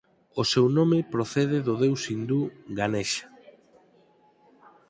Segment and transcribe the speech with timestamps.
[0.41, 2.39] O seu nome procede do deus hindú
[2.79, 3.27] Ganesha.